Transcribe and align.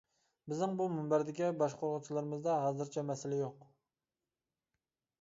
بىزنىڭ 0.53 0.71
بۇ 0.79 0.87
مۇنبەردىكى 0.93 1.51
باشقۇرغۇچىلىرىمىزدا 1.61 2.57
ھازىرچە 2.65 3.07
مەسىلە 3.13 3.41
يوق. 3.45 3.73